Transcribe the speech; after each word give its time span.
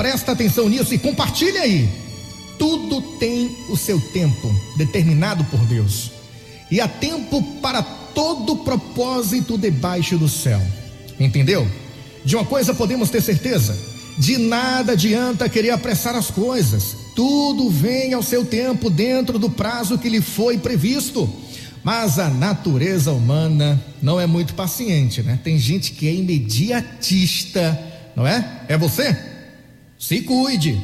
presta 0.00 0.32
atenção 0.32 0.66
nisso 0.66 0.94
e 0.94 0.98
compartilha 0.98 1.60
aí. 1.60 1.86
Tudo 2.58 3.02
tem 3.18 3.54
o 3.68 3.76
seu 3.76 4.00
tempo 4.00 4.50
determinado 4.74 5.44
por 5.44 5.60
Deus. 5.66 6.10
E 6.70 6.80
há 6.80 6.88
tempo 6.88 7.42
para 7.60 7.82
todo 7.82 8.56
propósito 8.56 9.58
debaixo 9.58 10.16
do 10.16 10.26
céu. 10.26 10.58
Entendeu? 11.18 11.68
De 12.24 12.34
uma 12.34 12.46
coisa 12.46 12.72
podemos 12.72 13.10
ter 13.10 13.20
certeza: 13.20 13.78
de 14.16 14.38
nada 14.38 14.92
adianta 14.92 15.50
querer 15.50 15.68
apressar 15.68 16.16
as 16.16 16.30
coisas. 16.30 16.96
Tudo 17.14 17.68
vem 17.68 18.14
ao 18.14 18.22
seu 18.22 18.42
tempo 18.42 18.88
dentro 18.88 19.38
do 19.38 19.50
prazo 19.50 19.98
que 19.98 20.08
lhe 20.08 20.22
foi 20.22 20.56
previsto. 20.56 21.28
Mas 21.84 22.18
a 22.18 22.30
natureza 22.30 23.12
humana 23.12 23.78
não 24.00 24.18
é 24.18 24.26
muito 24.26 24.54
paciente, 24.54 25.22
né? 25.22 25.38
Tem 25.44 25.58
gente 25.58 25.92
que 25.92 26.08
é 26.08 26.14
imediatista, 26.14 27.78
não 28.16 28.26
é? 28.26 28.62
É 28.66 28.78
você? 28.78 29.29
Se 30.00 30.22
cuide. 30.22 30.80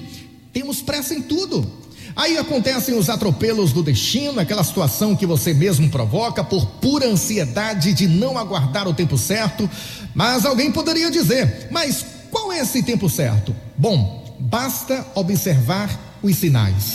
Temos 0.52 0.82
pressa 0.82 1.14
em 1.14 1.22
tudo. 1.22 1.66
Aí 2.14 2.36
acontecem 2.36 2.94
os 2.96 3.08
atropelos 3.08 3.72
do 3.72 3.82
destino, 3.82 4.38
aquela 4.38 4.62
situação 4.62 5.16
que 5.16 5.26
você 5.26 5.52
mesmo 5.54 5.88
provoca 5.88 6.44
por 6.44 6.66
pura 6.66 7.06
ansiedade 7.06 7.94
de 7.94 8.06
não 8.06 8.36
aguardar 8.38 8.86
o 8.86 8.94
tempo 8.94 9.16
certo. 9.16 9.68
Mas 10.14 10.44
alguém 10.44 10.70
poderia 10.70 11.10
dizer: 11.10 11.68
mas 11.70 12.04
qual 12.30 12.52
é 12.52 12.60
esse 12.60 12.82
tempo 12.82 13.08
certo? 13.08 13.56
Bom, 13.76 14.36
basta 14.38 15.06
observar 15.14 16.18
os 16.22 16.36
sinais. 16.36 16.94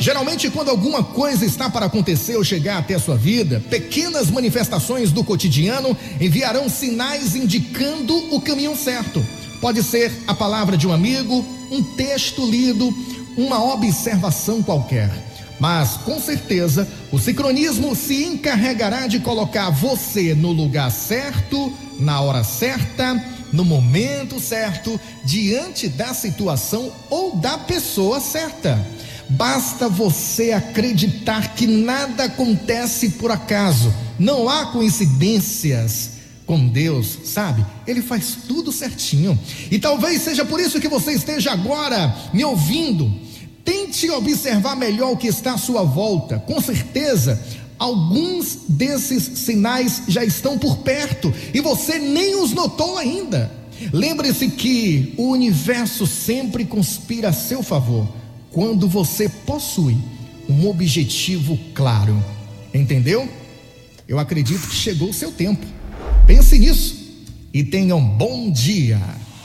Geralmente, 0.00 0.50
quando 0.50 0.70
alguma 0.70 1.04
coisa 1.04 1.44
está 1.44 1.70
para 1.70 1.86
acontecer 1.86 2.36
ou 2.36 2.44
chegar 2.44 2.78
até 2.78 2.94
a 2.94 3.00
sua 3.00 3.16
vida, 3.16 3.62
pequenas 3.70 4.30
manifestações 4.30 5.12
do 5.12 5.22
cotidiano 5.22 5.96
enviarão 6.20 6.68
sinais 6.68 7.36
indicando 7.36 8.34
o 8.34 8.40
caminho 8.40 8.76
certo. 8.76 9.24
Pode 9.60 9.82
ser 9.82 10.10
a 10.26 10.34
palavra 10.34 10.76
de 10.76 10.86
um 10.88 10.92
amigo, 10.92 11.44
um 11.70 11.82
texto 11.82 12.44
lido, 12.44 12.92
uma 13.36 13.62
observação 13.74 14.62
qualquer. 14.62 15.10
Mas, 15.58 15.98
com 15.98 16.18
certeza, 16.18 16.88
o 17.12 17.18
sincronismo 17.18 17.94
se 17.94 18.24
encarregará 18.24 19.06
de 19.06 19.20
colocar 19.20 19.68
você 19.68 20.34
no 20.34 20.50
lugar 20.52 20.90
certo, 20.90 21.70
na 21.98 22.22
hora 22.22 22.42
certa, 22.42 23.22
no 23.52 23.62
momento 23.62 24.40
certo, 24.40 24.98
diante 25.22 25.88
da 25.88 26.14
situação 26.14 26.90
ou 27.10 27.36
da 27.36 27.58
pessoa 27.58 28.18
certa. 28.18 28.82
Basta 29.28 29.88
você 29.88 30.52
acreditar 30.52 31.54
que 31.54 31.66
nada 31.66 32.24
acontece 32.24 33.10
por 33.10 33.30
acaso, 33.30 33.92
não 34.18 34.48
há 34.48 34.66
coincidências 34.66 36.19
com 36.50 36.66
Deus, 36.66 37.16
sabe? 37.26 37.64
Ele 37.86 38.02
faz 38.02 38.38
tudo 38.48 38.72
certinho. 38.72 39.38
E 39.70 39.78
talvez 39.78 40.20
seja 40.22 40.44
por 40.44 40.58
isso 40.58 40.80
que 40.80 40.88
você 40.88 41.12
esteja 41.12 41.52
agora 41.52 42.12
me 42.34 42.44
ouvindo. 42.44 43.08
Tente 43.64 44.10
observar 44.10 44.74
melhor 44.74 45.12
o 45.12 45.16
que 45.16 45.28
está 45.28 45.52
à 45.52 45.58
sua 45.58 45.84
volta. 45.84 46.40
Com 46.40 46.60
certeza, 46.60 47.40
alguns 47.78 48.62
desses 48.68 49.38
sinais 49.38 50.02
já 50.08 50.24
estão 50.24 50.58
por 50.58 50.78
perto 50.78 51.32
e 51.54 51.60
você 51.60 52.00
nem 52.00 52.34
os 52.42 52.50
notou 52.50 52.98
ainda. 52.98 53.48
Lembre-se 53.92 54.48
que 54.48 55.14
o 55.16 55.28
universo 55.28 56.04
sempre 56.04 56.64
conspira 56.64 57.28
a 57.28 57.32
seu 57.32 57.62
favor 57.62 58.08
quando 58.50 58.88
você 58.88 59.28
possui 59.28 59.96
um 60.48 60.68
objetivo 60.68 61.56
claro. 61.72 62.20
Entendeu? 62.74 63.28
Eu 64.08 64.18
acredito 64.18 64.66
que 64.66 64.74
chegou 64.74 65.10
o 65.10 65.14
seu 65.14 65.30
tempo. 65.30 65.64
Pense 66.30 66.56
nisso 66.60 66.94
e 67.52 67.64
tenha 67.64 67.96
um 67.96 68.08
bom 68.08 68.52
dia. 68.52 69.00